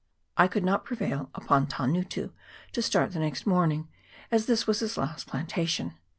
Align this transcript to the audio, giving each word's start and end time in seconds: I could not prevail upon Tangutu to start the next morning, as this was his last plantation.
I 0.35 0.47
could 0.47 0.63
not 0.63 0.83
prevail 0.83 1.29
upon 1.35 1.67
Tangutu 1.67 2.31
to 2.71 2.81
start 2.81 3.11
the 3.11 3.19
next 3.19 3.45
morning, 3.45 3.87
as 4.31 4.47
this 4.47 4.65
was 4.65 4.79
his 4.79 4.97
last 4.97 5.27
plantation. 5.27 5.93